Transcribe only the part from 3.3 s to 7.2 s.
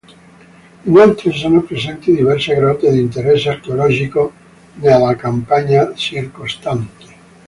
archeologico nella campagna circostante.